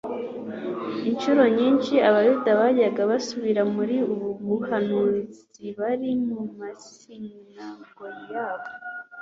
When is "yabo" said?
8.35-8.67